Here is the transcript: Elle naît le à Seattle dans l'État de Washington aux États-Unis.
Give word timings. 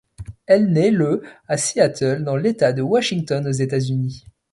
Elle 0.47 0.71
naît 0.71 0.89
le 0.89 1.21
à 1.47 1.57
Seattle 1.57 2.23
dans 2.23 2.35
l'État 2.35 2.73
de 2.73 2.81
Washington 2.81 3.45
aux 3.47 3.51
États-Unis. 3.51 4.25